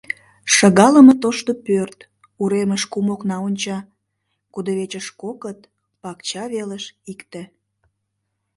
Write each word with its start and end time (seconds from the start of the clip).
Шыгалыме 0.53 1.13
тошто 1.23 1.51
пӧрт, 1.65 1.99
уремыш 2.41 2.83
кум 2.91 3.07
окна 3.15 3.37
онча, 3.47 3.79
кудывечыш— 4.53 5.07
кокыт, 5.21 5.59
пакча 6.01 6.43
велыш— 6.53 6.85
икте. 7.11 7.41